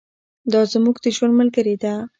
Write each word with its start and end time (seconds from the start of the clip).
دا 0.51 0.61
زموږ 0.73 0.95
د 1.03 1.05
ژوند 1.15 1.33
ملګرې 1.39 1.75
ده. 1.83 1.93